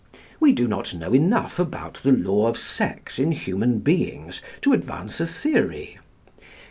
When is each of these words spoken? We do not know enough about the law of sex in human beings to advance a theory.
We 0.39 0.51
do 0.51 0.67
not 0.67 0.95
know 0.95 1.13
enough 1.13 1.59
about 1.59 1.99
the 2.01 2.11
law 2.11 2.47
of 2.47 2.57
sex 2.57 3.19
in 3.19 3.33
human 3.33 3.81
beings 3.81 4.41
to 4.61 4.73
advance 4.73 5.19
a 5.19 5.27
theory. 5.27 5.99